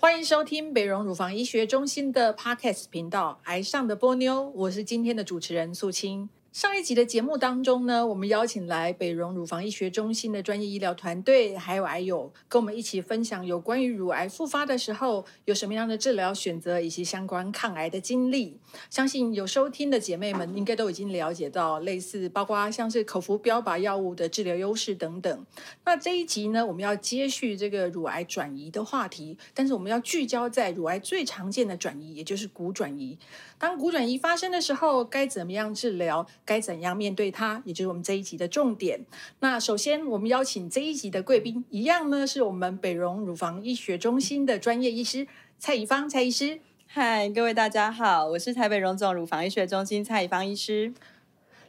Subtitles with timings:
[0.00, 6.28] 欢迎收听北荣乳房医学中心的 Podcast 频道《癌上的波妞》，我是今天的主持人素清。
[6.58, 18.58] 上一集的节目当中呢，我们邀请来北荣乳房医学中心的专业医疗团队，还有癌友，跟我们一起分享有关于乳癌复发的时候有什么样的治疗选择，以及相关抗癌的经历。
[18.90, 25.46] 相信有收听的姐妹们应该都已经了解到，类似包括像是口服标靶药物的治疗优势等等。
[25.84, 33.16] 那这一集呢，我们要接续这个乳癌转移的话题，但是我们要聚焦在乳癌最常见的转移，也就是骨转移。
[33.58, 36.24] 当骨转移发生的时候，该怎么样治疗？
[36.44, 37.60] 该怎样面对它？
[37.64, 39.04] 也就是我们这一集的重点。
[39.40, 45.26] 那首先，我们邀请这一集的贵宾，一样呢，是我们北荣乳房医学中心的专业医师
[45.58, 46.60] 蔡以芳蔡医师。
[46.86, 50.94] 嗨，各位大家好，我是台北荣总乳房医学中心蔡以芳医师。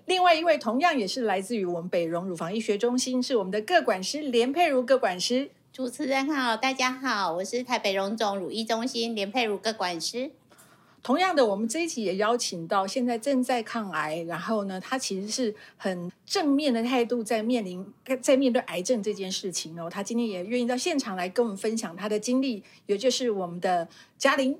[0.06, 5.50] 另外一位同样也是来自于我们北荣乳房医学中心，是我们的各管师连佩如各管师。
[5.74, 10.32] 主持人好，大家好，我是台北荣总乳医中心连佩如各管师。
[11.02, 17.86] 同样的，我们这一集也邀请到现在正在抗癌，然后呢，他其实是很正面的态度在面临
[18.22, 19.90] 在面对癌症这件事情哦。
[19.90, 23.88] 他今天也愿意到现场来跟我们分享他的经历，也就是我们的
[24.18, 24.58] 嘉玲。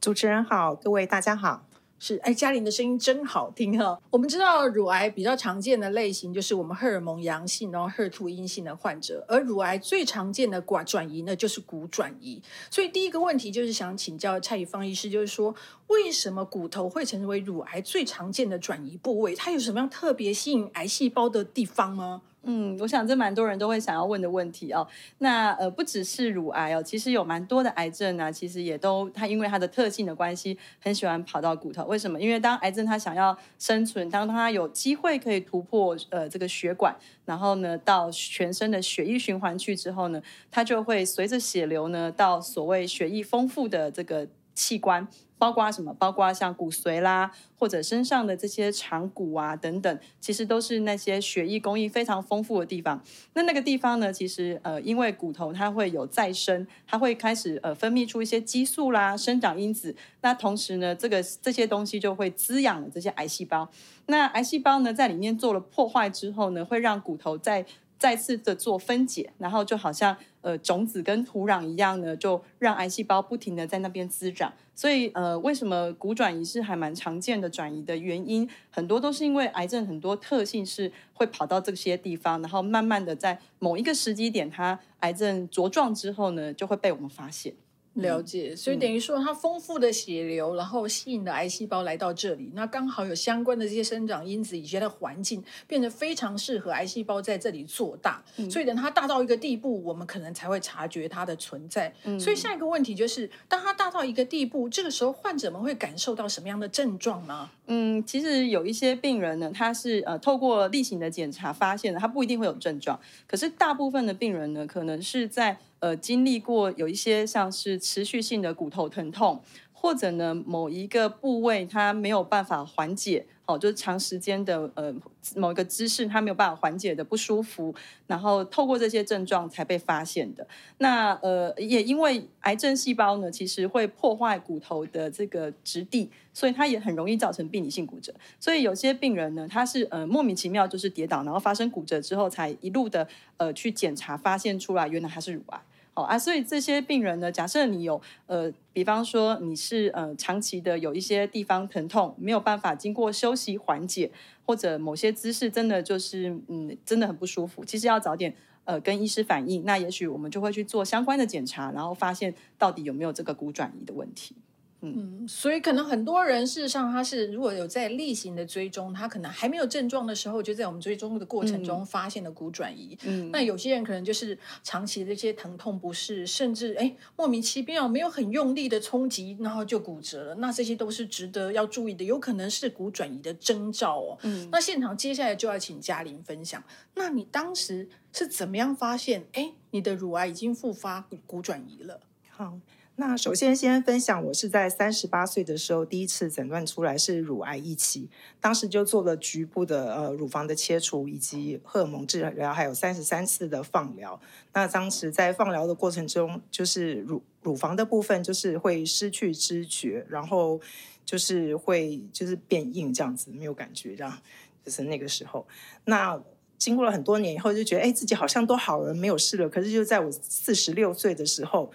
[0.00, 1.64] 主持人好，各位大家好。
[1.98, 3.98] 是，哎，嘉玲的声音真好听哈。
[4.10, 12.42] 我们知道乳癌比较常见的类型就是我们荷尔蒙阳性，然后 HER2 阴性的患者，而乳癌最常见的寡转移呢，就是骨转移。
[12.70, 15.54] 所以第一个问题就是想请教蔡宇芳医师，就是说
[15.86, 19.34] 为什么骨头会成为乳癌最常见的转移部位？
[19.34, 22.22] 它有什么样特别吸引癌细胞的地方吗？
[22.46, 24.86] 嗯，我想这蛮多人都会想要问的问题哦。
[25.18, 31.84] 那呃，不只是乳癌哦，其实有蛮多的癌症呢，其实也都它因为它的特性的关系，很喜欢跑到骨头。
[31.86, 32.20] 为什么？
[32.20, 45.06] 因为当癌症它想要生存，当它有机会可以突破呃这个血管，然后呢到全身的血液循环去之后呢，它就会随着血流呢到所谓血液丰富的这个器官。
[45.36, 45.92] 包括什么？
[45.98, 53.02] 包括像骨髓啦，或者身上的这些长骨啊等等，其实都是那些血液供应非常丰富的地方。
[53.34, 59.94] 那那个地方呢，其实呃，因为骨头它会有再生，它会开始呃分泌出一些激素啦、生长因子。
[60.22, 63.68] 那同时呢，这个这些东西就会滋养了这些癌细胞。
[64.06, 67.66] 那癌细胞呢，在里面做了破坏之后呢，会让骨头在
[68.04, 74.52] 再次的做分解，然后就好像呃种子跟土壤一样呢，就让癌细胞不停的在那边滋长。
[74.74, 87.54] 所以呃，为什么骨转移是还蛮常见的转移的原因，很多都是因为癌症很多特性是会跑到这些地方，然后慢慢的在某一个时机点，它癌症茁壮之后呢，就会被我们发现。
[87.94, 98.22] 了解，所以等于说它丰富的血流，然后吸引了癌细胞来到这里，那刚好有相关的这些生长因子以及它的环境，变得非常适合癌细胞在这里做大。
[98.50, 101.92] 所以等它大到一个地步，我们可能才会察觉它的存在。
[102.18, 107.48] 所以下一个问题就是，当它大到一个地步，这个时候患者们会感受到什么样的症状呢？
[107.66, 112.98] 嗯，其实有一些病人呢，他是呃透过例行的检查发现的，他不一定会有症状。
[113.26, 124.94] 可是大部分的病人呢，可能是在呃，经历过有一些像是持续性的骨头疼痛，或者呢某一个部位它没有办法缓解，哦，就是长时间的呃
[125.36, 127.74] 某一个姿势它没有办法缓解的不舒服，
[128.06, 130.46] 然后透过这些症状才被发现的。
[130.78, 138.14] 那呃也因为癌症细胞呢，其实会破坏骨头的这个质地，所以它也很容易造成病理性骨折。
[138.40, 143.06] 所以有些病人呢，他是呃莫名其妙就是跌倒，然后发生骨折之后，才一路的
[143.36, 145.60] 呃去检查发现出来，原来他是乳癌。
[145.94, 154.10] 哦啊，所以这些病人呢，假设你有呃，比方说你是呃长期的有一些地方疼痛，没有办法经过休息缓解，
[154.44, 158.34] 或者某些姿势真的就是嗯真的很不舒服，其实要早点
[158.64, 164.34] 呃跟医师反映，那也许我们就会去做相关的检查，然后发现到底有没有这个骨转移的问题。
[164.84, 172.98] 嗯，所以可能很多人事实上他是如果有在例行的追踪，他可能还没有症状的时候，就在我们追踪的过程中发现了骨转移。
[173.04, 180.34] 嗯，那有些人可能就是长期的这些疼痛不适，甚至哎莫名其妙没有很用力的冲击，然后就骨折了。
[180.36, 184.18] 那这些都是值得要注意的，有可能是骨转移的征兆哦。
[184.22, 186.62] 嗯，那现场接下来就要请嘉玲分享，
[186.94, 192.00] 那你当时是怎么样发现哎你的乳癌已经复发骨转移了？
[192.30, 192.58] 好。
[192.96, 198.08] 那首先先分享，我是在三十八岁的时候第一次诊断出来是乳癌一期，
[198.40, 204.20] 当时就做了局部的呃乳房的切除，以及荷尔蒙治疗，还有三十三次的放疗。
[204.52, 210.60] 那当时在放疗的过程中，就是乳乳房的部分就是会失去知觉，然后
[211.04, 214.18] 就是会就是变硬这样子，没有感觉这样，
[214.64, 215.44] 就是那个时候。
[215.86, 216.22] 那
[216.56, 219.48] 经过了很多年以后，就觉得哎自己好像都好了，没有事了。
[219.48, 221.72] 可是就在我四十六岁的时候。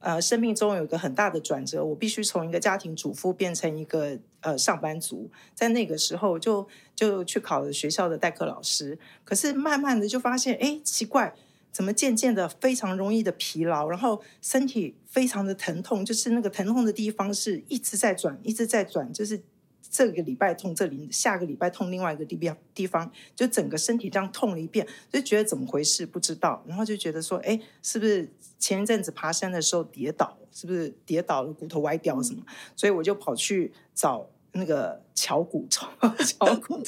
[0.00, 5.30] 呃，生命中有一个很大的转折，我必须从一个家庭主妇变成一个呃上班族。
[5.54, 6.66] 在那个时候，就
[6.96, 8.98] 就去考了学校的代课老师。
[9.24, 11.34] 可是慢慢的就发现，哎，奇怪，
[11.70, 19.42] 怎么渐渐的非常容易的疲劳，然后身体非常的疼痛，就是那个疼痛的地方是一直在转，一直在转，就是。
[19.90, 32.40] 这个礼拜痛这里，下个礼拜痛另外一个地方地方，就整个身体这样痛了一遍，就觉得怎么回事不知道，然后就觉得说，哎，是不是前一阵子爬山的时候跌倒，是不是跌倒了骨头歪掉什么？
[32.76, 36.80] 所以我就跑去找那个 敲骨， 敲骨，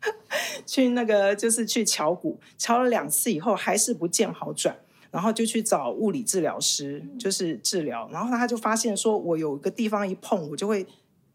[0.64, 4.74] 去那个就是去敲骨，敲了两次以后还是不见好转，
[5.10, 10.86] 然后就去找物理治疗师，就是治疗，然后他就发现说我有一个地方一碰我就会。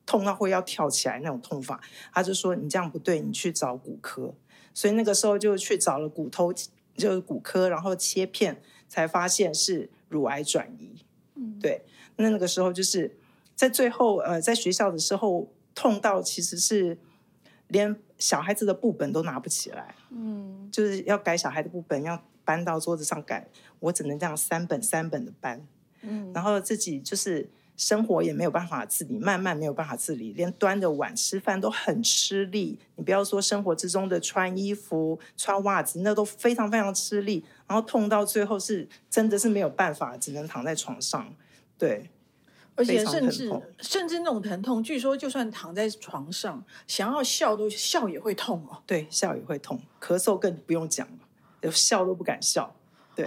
[0.05, 1.81] 痛到会要跳起来那种痛法，
[2.13, 4.33] 他就说你这样不对，你去找骨科。
[4.73, 11.05] 所以那个时候就去找了骨头，就是骨科，然后切片才发现是乳癌转移。
[11.35, 11.85] 嗯，对。
[12.17, 13.15] 那那个时候就是
[13.55, 16.97] 在最后，呃，在学校的时候痛到其实是
[17.67, 19.95] 连小孩子的部本都拿不起来。
[20.09, 23.47] 嗯，就是要改小孩的部本，要搬到桌子上改，
[23.79, 25.65] 我只能这样三本三本的搬。
[26.01, 27.49] 嗯，然后自己就是。
[27.75, 32.77] 生活也没有办法自理，慢慢没有办法自理，连端着碗吃饭都很吃力。
[32.95, 37.43] 你不要说生活之中的穿衣服、穿袜子，那都非常非常吃力。
[37.67, 41.33] 然后痛到最后是真的是没有办法，只能躺在床上。
[41.77, 42.09] 对，
[42.75, 48.83] 而且甚至甚至那种疼痛，据说就算躺在床上，想要笑都笑也会痛哦。
[48.85, 51.07] 对，笑也会痛，咳嗽更不用讲
[51.61, 52.75] 了，笑都不敢笑。
[53.15, 53.25] 对。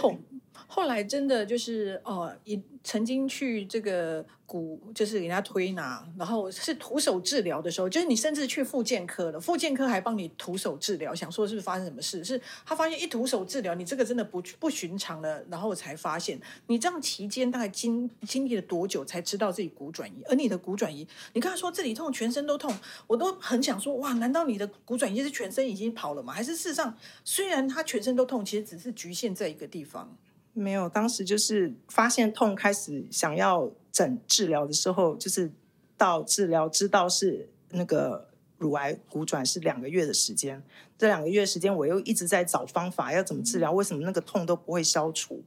[0.67, 12.25] 后来真的就是哦，也曾经去这个骨，就是人家推拿，然后是徒手治疗的时候，就是你甚至去复健科了，复健科还帮你徒手治疗，想说是不是发生什么事？
[12.25, 20.23] 是他发现一徒手治疗，你这个真的不不寻常了，然后才发现你这样期间大概经经历了多久才知道自己骨转移？
[20.29, 22.73] 而你的骨转移，你刚才说这里痛，全身都痛，
[23.09, 26.33] 我都很想说哇，难道你的骨转移是全身已经跑了吗？
[26.33, 30.17] 还是事实上虽然他全身都痛，其实只是局限在一个地方？
[30.59, 35.53] 没有，当时就是发现痛，开始想要整治疗的时候，就是
[35.99, 40.63] 到治疗知道是那个乳癌骨转是两个月的时间。
[40.97, 43.71] 这两个月时间，我又一直在找方法，要怎么治疗？
[43.71, 45.43] 为什么那个痛都不会消除？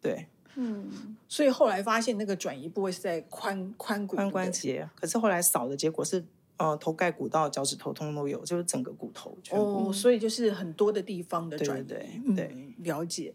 [0.00, 6.24] 对，嗯，所以后来发现那个转移部位是在髋髋骨髋关节，可是后来扫的结果是，
[6.58, 9.36] 呃，头盖骨到脚趾头通都有，就是整个骨头。
[9.50, 13.34] 哦，所以就是很多的地方的转移，对对，了解。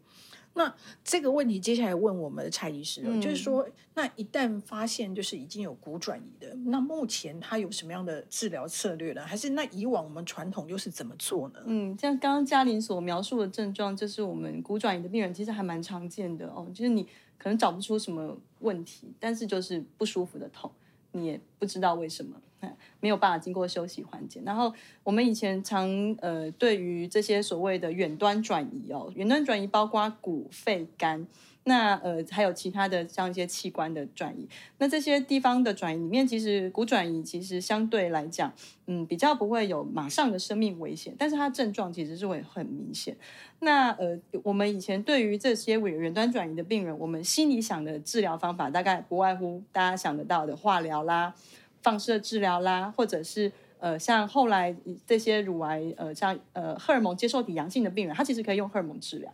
[0.55, 0.73] 那
[1.03, 9.25] 这个问题接下来问我们的蔡医师，就是说，那一旦发现就是已经有骨转移的，那目前他有什么样的治疗策略呢？
[9.25, 11.59] 还是那以往我们传统又是怎么做呢？
[11.65, 17.03] 嗯，像刚刚嘉玲所描述的症状，就是我们骨转移的病人其实还蛮常见的哦，就是你
[17.37, 20.71] 可能找不出什么问题，但是就是不舒服的痛，
[21.13, 22.35] 你也不知道为什么。
[23.01, 24.41] 没有办法经过休息环节。
[24.45, 24.73] 然后
[25.03, 31.27] 我们以前常呃，对于这些所谓的远端转移哦，远端转移包括骨、肺、肝。
[31.65, 34.47] 那呃，还有其他的像一些器官的转移，
[34.79, 38.51] 那这些地方的转移里面，其实骨转移其实相对来讲，
[38.85, 43.15] 嗯，比较不会有马上的生命危险，但是它症状其实是会很明显。
[43.59, 51.33] 那呃，我们以前对于这些远远端转移的病人，我们心里想的治疗方法，大概不外乎大家想得到的化疗啦。
[51.81, 54.73] 放射治疗啦，或者是呃，像后来
[55.05, 59.29] 这些乳癌，呃，像呃荷尔蒙接受体阳性的病人，他其实可以用荷尔蒙治疗。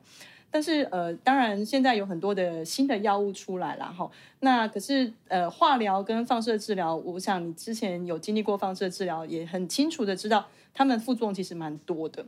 [0.52, 4.10] 但是呃，当然现在有很多的新的药物出来了哈。
[4.40, 12.26] 那可是呃，化疗跟放射治疗，我想你之前有经历过放射治疗，也很清楚的知道，他们副作用其实蛮多的。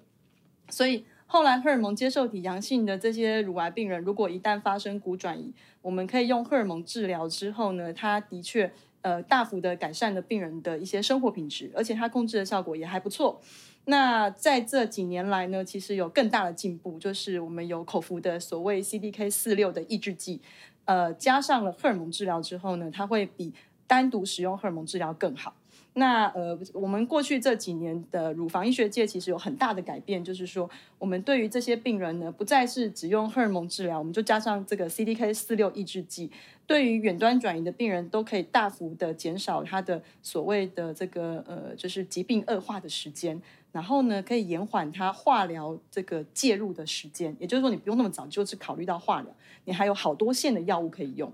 [0.70, 8.72] 所以后来荷尔蒙接受体阳性的这些乳癌病人，如果一旦发生骨转移，我们可以用荷尔蒙治疗之后呢，他的确。
[9.04, 13.42] 呃，大幅的改善了病人的一些生活品质，而且它控制的效果也还不错。
[13.86, 20.40] 那在这几年来呢，其实有更大的进步，就是我们有口服的所谓 CDK 四六的抑制剂，
[20.86, 23.52] 呃，加上了荷尔蒙治疗之后呢，它会比
[23.88, 25.56] 单独使用荷尔蒙治疗更好。
[25.94, 36.32] 那呃，我们过去这几年的乳房医学界其实有很大的改变，就是说，我们对于这些病人呢，不再是只用荷尔蒙治疗，我们就加上这个 CDK 四六抑制剂。
[36.66, 47.36] 对于远端转移的病人，都可以大幅的减少他的所谓的这个呃，就是疾病恶化的时间，然后呢，可以延缓他化疗这个介入的时间。
[47.40, 49.34] 也就是说，你不用那么早就是考虑到化疗，
[49.66, 51.32] 你还有好多线的药物可以用。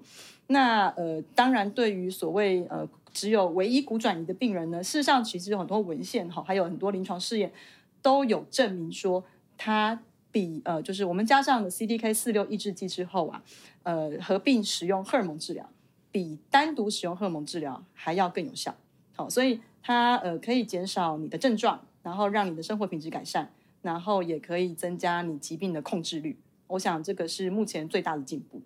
[0.48, 7.52] 那呃，当然，对于所谓呃只有唯一骨转移的病人呢，事实上其实有很多文献哈，还有很多临床试验
[8.02, 9.24] 都有证明说，
[9.58, 10.00] 它
[10.32, 13.44] 比呃，就是我们加上了 CDK 四六抑制剂之后啊，
[13.84, 15.68] 呃，合并使用荷尔蒙治疗，
[16.12, 18.74] 比单独使用荷尔蒙治疗还要更有效。
[19.16, 26.38] 好，所以它呃可以减少你的症状，然后让你的生活品质改善，然后也可以增加你疾病的控制率。
[26.68, 28.62] 我想这个是目前最大的进步。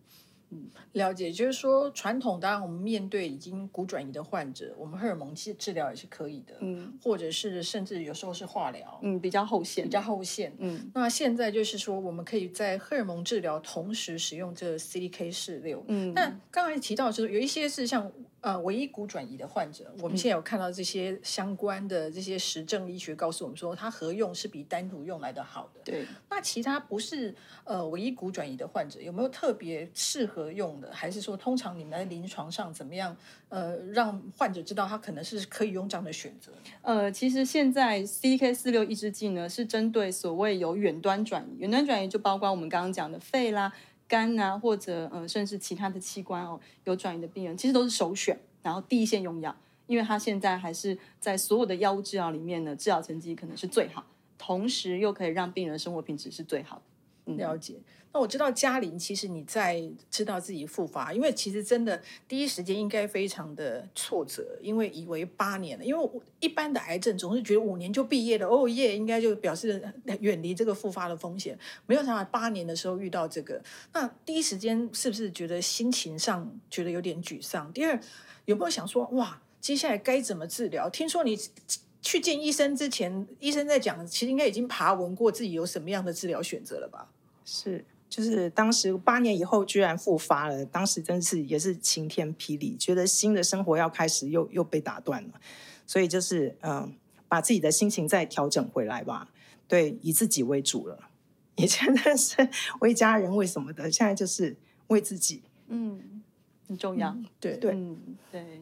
[0.92, 10.54] 了解，就是说传统当然我们面对已经骨转移的患者，我们荷尔蒙治治疗也是可以的，嗯或者是甚至有时候是化疗，嗯，比较后线，比较后线。
[10.60, 15.84] 嗯那现在就是说，我们可以在荷尔蒙治疗同时使用这 CDK 四六。
[15.88, 25.82] 嗯，那刚才提到就是有一些是像呃唯一骨转移的患者，我们现在有看到这些相关的这些实证医学告诉我们说，它合用是比单独用来的好的。
[25.86, 27.34] 对，那其他不是
[27.64, 30.92] 呃唯一骨转移的患者，有没有特别适合用的？
[30.92, 33.16] 还是说，通常你们在临床上怎么样？
[33.50, 36.52] 呃，让患者知道他可能是可以用这样的选择。
[36.82, 43.74] 呃，其实现在 CDK 四六抑制剂呢，是针对所谓有远端转移，远端转移就包括我们刚刚讲的肺啦、
[44.12, 49.56] 肝啊，或者呃甚至其他的器官哦，有转移的病人，其实都是首选，然后第一线用药，
[49.88, 54.06] 因为它现在还是在所有的药物治疗里面呢，治疗成绩可能是最好，
[54.38, 56.82] 同时又可以让病人生活品质是最好的。
[57.25, 57.75] 了解。
[58.13, 69.82] 那我知道嘉玲，其实你在知道自己复发，因为其实真的第一时间应该非常的挫折，因为以为八年了，因为我一般的癌症总是觉得五年就毕业了，哦耶，应该就表示
[70.20, 71.58] 远离这个复发的风险。
[71.86, 73.62] 没有想到八年的时候遇到这个，
[73.94, 77.72] 那第一时间是不是觉得心情上觉得有点沮丧？
[77.72, 77.98] 第二，
[78.44, 80.90] 有没有想说哇，接下来该怎么治疗？
[80.90, 81.40] 听说你。
[82.04, 87.08] 去见医生之前，医生在讲，其实应该已经爬文过自己有什么样的治疗选择了吧？
[87.53, 95.41] 是，就是当时八年以后居然复发了，当时真是也是晴天霹雳，觉得新的生活要开始又又被打断了，
[95.86, 96.96] 所以就是嗯，
[97.27, 99.29] 把自己的心情再调整回来吧，
[99.67, 101.10] 对，以自己为主了。
[101.58, 102.48] 以前的是
[102.79, 104.55] 为家人为什么的，现在就是
[104.88, 105.43] 为自己。
[105.67, 106.24] 嗯，
[106.70, 107.13] 很重要。
[107.41, 107.98] 对对嗯，
[108.31, 108.62] 对，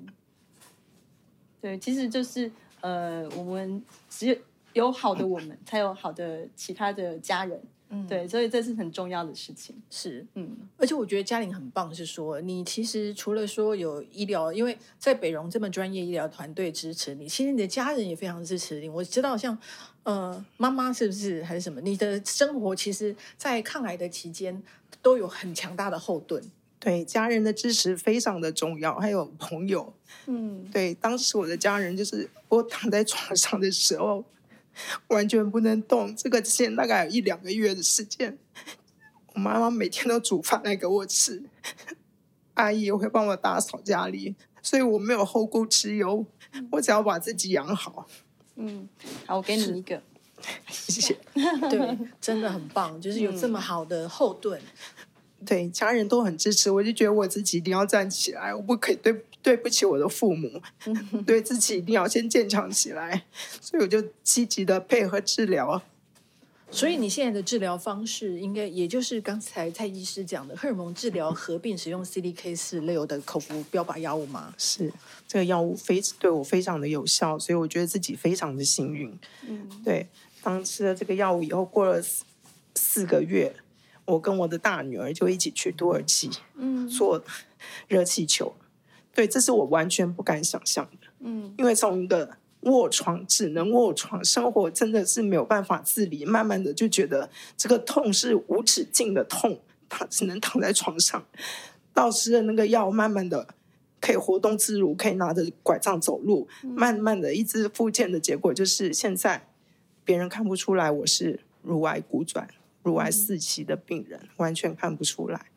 [1.61, 4.35] 对，其实就是呃，我们只有
[4.73, 7.61] 有好的我们，才有好的其他的家人。
[7.89, 9.75] 嗯对，所以这是很重要的事情。
[9.89, 18.87] 是，嗯而且我觉得嘉玲很棒，是说你其实除了说有医疗，因为在北荣这么专业医疗团队支持你，其实你的家人也非常支持你。
[18.87, 19.57] 我知道像
[20.03, 24.61] 呃妈妈是不是还是什么，你的生活其实，在抗癌的期间
[25.01, 26.43] 都有很强大的后盾。
[26.79, 29.93] 对家人的支持非常的重要，还有朋友。
[30.27, 34.23] 嗯对，当时我的家人就是我躺在床上的时候，
[35.07, 36.15] 完全不能动。
[36.15, 38.37] 这个之前大概有一两个月的时间，
[39.33, 41.43] 我妈妈每天都煮饭来给我吃，
[42.55, 46.25] 阿姨也会帮我打扫家里，所以我没有后顾之忧，
[46.71, 48.07] 我只要把自己养好。
[48.55, 48.89] 嗯，
[49.25, 50.01] 好，我给你一个。
[50.69, 51.17] 谢谢。
[51.69, 54.61] 对，真的很棒，就是有这么好的后盾。
[55.45, 60.61] 对，家人都很支持，我就觉得我自己一定要站起来，我不可以对对不起我的父母，
[61.25, 63.25] 对自己一定要先坚强起来，
[63.61, 65.81] 所以我就积极的配合治疗。
[66.71, 74.53] 所以你现在的治疗方式，应该也就是刚才蔡医师讲的荷尔蒙治疗合并使用 CDK 四六的口服标靶药物吗？
[74.55, 74.93] 是
[75.27, 79.17] 这个药物非对我非常的有效，所以我觉得自己非常的幸运。
[79.47, 80.05] 嗯对，
[80.43, 82.23] 当吃了这个药物以后，过了四
[82.75, 83.55] 四个月，
[84.05, 87.23] 我跟我的大女儿就一起去土耳其嗯做
[87.87, 88.53] 热气球。
[89.13, 91.53] 对，这是我完全不敢想象的，嗯。
[91.57, 92.29] 因为从一个
[92.61, 101.25] 卧床只能卧床，生活真的是没有办法自理，慢慢的就觉得这个痛是无止境的痛，他只能躺在床上，
[101.93, 103.47] 到吃了那个药，慢慢的
[103.99, 109.47] 可以活动自如，可以拿着拐杖走路，慢慢的一直复健的结果就是现在
[110.05, 112.47] 别人看不出来我是乳癌骨转、
[112.83, 115.47] 乳癌四期的病人，完全看不出来。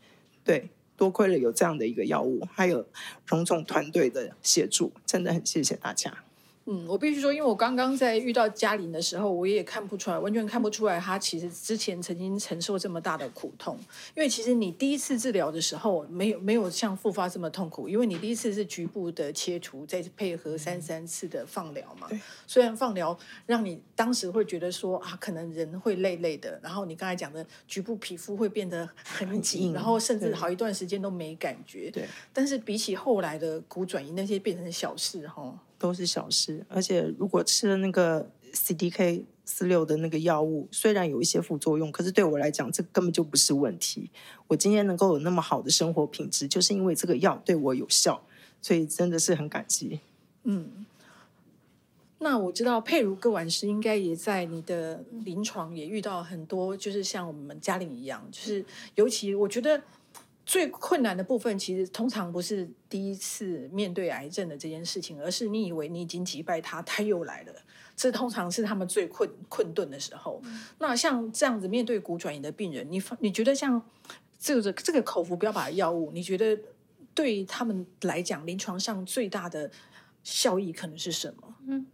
[0.44, 0.70] 对，
[1.02, 2.86] 多亏了有这样的一个药物，还有
[3.26, 6.22] 荣总团队的协助，真的很谢谢大家。
[6.66, 13.76] 嗯，我必须说，因为我刚刚在遇到嘉玲的时候，我也看不出来，完全看不出来她其实之前曾经承受这么大的苦痛。
[14.14, 22.20] 因为其实你第一次治疗的时候，没有没有像复发这么痛苦，因为你第一次是局部的切除，再配合三三次的放疗嘛对。
[22.46, 31.90] 虽然放疗让你当时会觉得说啊，可能人会累累的，然后你刚才讲的局部皮肤会变得很很紧，硬然后甚至好一段时间都没感觉。
[31.90, 35.52] 对，但是比起后来的骨转移那些变成小事哈。
[35.82, 44.08] 都是小事，而且如果吃了那个 CDK 四六的那个药物，虽然有一些副作用，可是对我来讲，这根本就不是问题。
[44.46, 48.22] 我今天能够有那么好的生活品质，就是因为这个药对我有效，
[48.60, 49.98] 所以真的是很感激。
[50.44, 50.86] 嗯，
[52.20, 59.82] 那我知道佩如各管师应该也在你的临床也遇到很多，就是像我们嘉玲一样，就是尤其我觉得
[60.52, 67.54] 最困难的部分，其实通常不是第一次面对癌症的这件事情，而是你以为你已经击败他，他又来了。
[67.96, 70.42] 这通常是他们最困困顿的时候。
[70.78, 73.80] 那像这样子面对骨转移的病人，你你觉得像
[74.38, 76.60] 这个这个口服标靶药物，你觉得
[77.14, 79.70] 对他们来讲，临床上最大的
[80.22, 81.54] 效益可能是什么？
[81.66, 81.86] 嗯，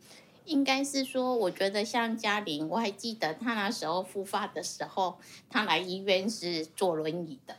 [0.47, 7.55] 应该是说，我觉得像嘉玲，我还记得她那时候复发的时候，她来医院是坐轮椅的。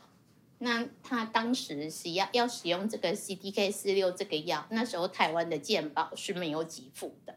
[0.62, 7.36] 那他当时是要要使用这个 CDK 四六这个药，那时候台湾的健保是没有给付的。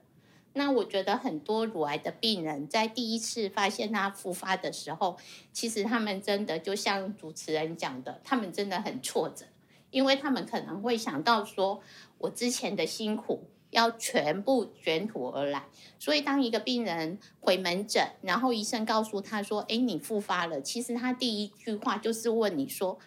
[0.53, 5.17] 那我觉得很多乳癌的病人在第一次发现他复发的时候，
[5.51, 9.45] 其实他们真的就像主持人讲的，他们真的很挫折，
[9.89, 11.81] 因为他们可能会想到说，
[12.17, 13.49] 我之前的辛苦。
[13.73, 15.65] 要全部卷土而来，
[15.97, 22.99] 所以当一个病人回门诊，然后医生告诉他说：“哎，你复发了。”其实他第一句话就是问你说：“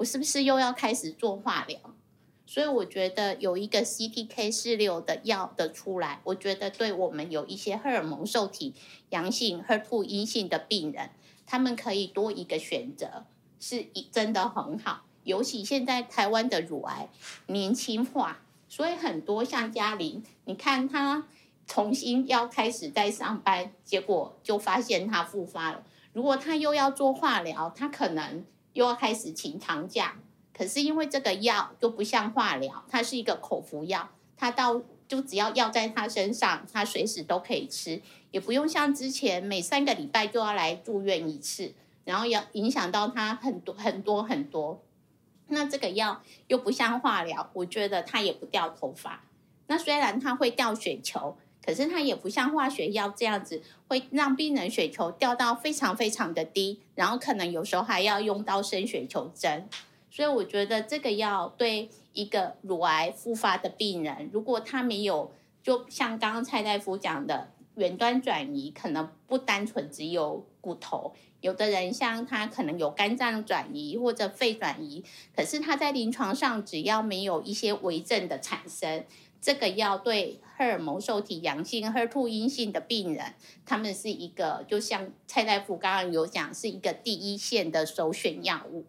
[0.00, 1.78] 我是不是又要开始做化疗？”
[2.46, 8.74] 所以我觉得有一个 CTK 四六的药的出来，我觉得对我们有一些荷尔蒙受体
[9.10, 11.10] 阳性、HER2 阴性的病人，
[11.46, 13.24] 他们可以多一个选择，
[13.60, 15.02] 是一真的很好。
[15.24, 17.08] 尤其现在台湾的乳癌
[17.46, 18.42] 年轻化。
[18.68, 21.26] 所以很多像嘉玲，你看她
[21.66, 25.82] 重新要开始在上班，结果就发现她复发了。
[26.12, 30.16] 如果她又要做化疗，她可能又要开始请长假。
[30.52, 38.00] 可是因为这个药就不像化疗，它是一个口服药，它到就只要药在他身上，他随时都可以吃，
[38.30, 41.72] 也不用像之前每三个礼拜就要来住院一次，
[42.04, 44.80] 然后要影响到他很多很多很多。
[45.48, 49.24] 那这个药又不像化疗，我觉得它也不掉头发。
[49.66, 59.68] 那虽然它会掉血球，可是它也不像化学药这样子会让病人血球掉到非常非常的低，然后可能有时候还要用到生血球针。
[60.10, 65.30] 所以我觉得这个药对一个乳癌复发的病人，如果他没有，
[65.62, 71.14] 就像刚刚蔡大夫讲的，远端转移，可能不单纯只有骨头。
[71.40, 75.02] 有的人像他可能有肝脏转移或者肺转移，
[75.34, 79.04] 可是他在临床上只要没有一些微症的产生，
[79.40, 88.84] 这个药对荷尔蒙受体阳性、HER2 阴性的病人，他们是一个就像蔡大夫刚刚有讲，是一个第一线的首选药物。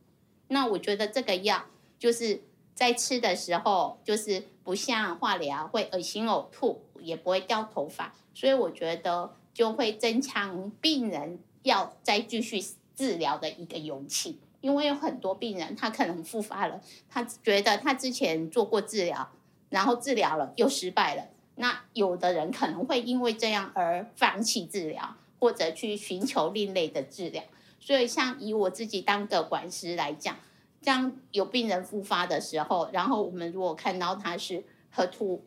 [0.50, 1.66] 那我觉得这个药
[1.98, 2.42] 就是
[2.76, 11.40] 在吃的时候，就是不像化疗会恶心呕吐，也不会掉头发，所以我觉得就会增强病人。
[11.64, 12.60] 要再继续
[12.96, 19.32] 治疗的一个勇气，因为有很多病人他可能复发了，他觉得他之前做过治疗，
[19.72, 21.24] 然后治疗了又失败了。
[21.56, 27.44] 那有的人可能会因为这样而放弃治疗，或者去寻求另类的治疗。
[27.80, 30.38] 所以，像以我自己当个管师来讲，
[30.84, 35.44] 当有病人复发的时候，然后我们如果看到他是核突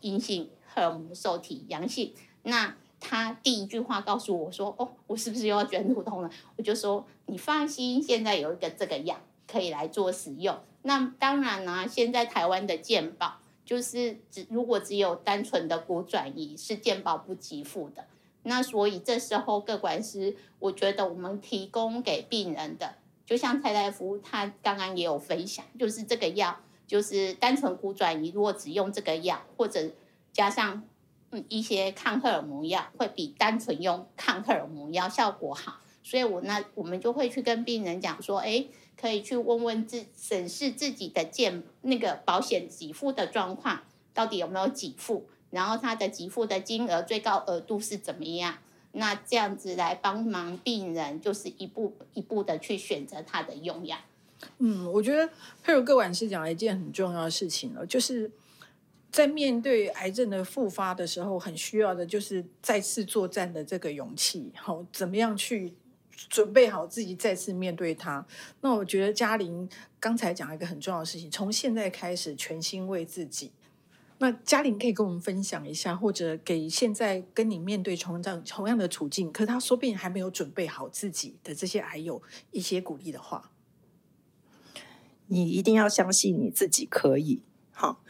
[0.00, 10.58] 阴性、荷尔蒙受体阳性，那他第一句话告诉我说：“哦，我是不是又要卷土重了？”我就说：“你放心，现在有一个这个药可以来做使用。
[10.82, 18.04] 那当然呢，现在台湾的健保就是只如果只有单纯的骨转移是健保不给付的。
[18.42, 29.90] 那所以这时候各管师，我觉得我们提供给病人的，就像蔡大夫他刚刚也有分享，就是这个药就是单纯骨转移，如果只用这个药，或者
[30.32, 30.82] 加上
[31.30, 38.66] 嗯。”一些抗荷尔蒙药会比单纯用抗荷尔蒙药效果好，所以我那我们就会去跟病人讲说，哎，
[39.00, 43.80] 可以去问问自审视自己的健那个保险给付的状况，
[44.12, 48.58] 到底有没有给付，然后他的给付的金额最高额度是怎么样，
[48.92, 53.96] 那这样子来帮忙病人，就是一步一步的去选择他的用药。
[54.58, 55.28] 嗯，我觉得
[55.62, 58.30] 佩如各管是讲了一件很重要的事情了，就是。
[59.10, 64.50] 在面对癌症的复发的时候，很需要的就是再次作战的这个勇气。
[64.56, 65.72] 好，怎么样去
[66.28, 68.26] 准备好自己再次面对它？
[68.60, 73.52] 那我觉得嘉玲刚才讲一个很重要的事情，从现在开始全心为自己。
[74.18, 83.50] 那嘉玲可以跟我们分享一下，或者给现在跟你面对同样同样的处境，可他说不定还没有准备好自己的这些癌友一些鼓励的话。
[85.26, 87.42] 你一定要相信你自己可以。
[87.72, 88.02] 好。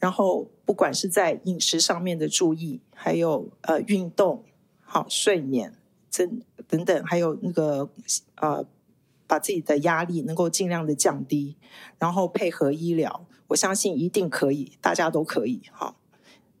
[0.00, 4.44] 然后，不管是在饮食上面的注意，还有呃运动、
[4.82, 5.78] 好睡眠、
[6.10, 7.88] 真等等，还有那个
[8.36, 8.64] 呃，
[9.26, 11.56] 把自己的压力能够尽量的降低，
[11.98, 15.62] 然后配合医疗，我相信一定可以，大家都可以。
[15.72, 15.96] 好，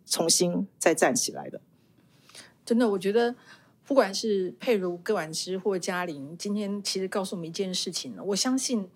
[0.06, 1.60] 重新再站起来的。
[2.64, 3.34] 真的，我觉得
[3.84, 8.24] 不管是佩如、葛婉芝或嘉玲，今天其实告诉我们一件事情了。
[8.24, 8.88] 我相信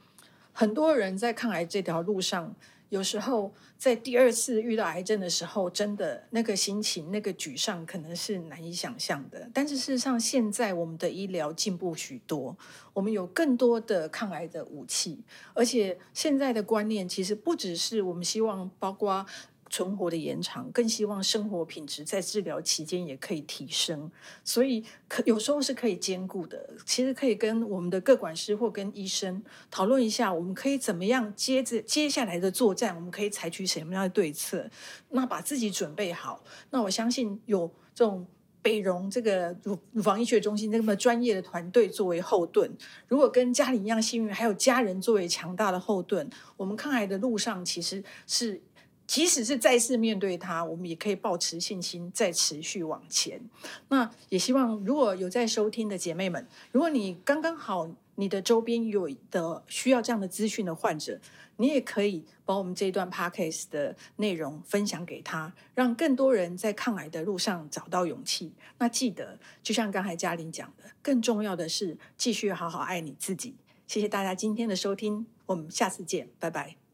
[0.52, 2.54] 很多人在抗癌这条路上，
[2.88, 9.48] 有时候在第二次遇到癌症的时候，真的那个心情、那个沮丧，可能是难以想象的。
[9.52, 12.56] 但是事实上，现在我们的医疗进步许多，
[12.92, 15.20] 我们有更多的抗癌的武器，
[15.54, 19.26] 而且现在的观念其实不只是我们希望，包括。
[19.70, 24.10] 存活的延长，更希望生活品质在治疗期间也可以提升，
[24.44, 26.70] 所以可有时候是可以兼顾的。
[26.84, 34.68] 其实可以跟我们的各管师或跟医生讨论一下，我们可以怎么样接着接下来的作战，我们可以采取什么样的对策？
[35.10, 36.42] 那把自己准备好。
[36.70, 38.26] 那我相信有这种
[38.62, 42.70] 北荣这个乳乳房医学中心这么专业的团队作为后盾，
[43.06, 48.62] 如果跟家里一样幸运，还有家人作为强大的后盾，我们抗癌的路上其实是。
[49.08, 53.40] 即使是再次面对它，我们也可以保持信心，再持续往前。
[53.88, 61.18] 那也希望如果有在收听的姐妹们，如果你刚刚好你的周边有的需要这样的资讯的患者，
[61.56, 68.52] 你也可以把我们这一段 podcast 的内容分享给他，让更多人在抗癌的路上找到勇气。
[68.76, 73.54] 那记得，就像刚才嘉玲讲的，更重要的是继续好好爱你自己。
[73.86, 76.87] 谢谢大家今天的收听，我们下次见，拜拜。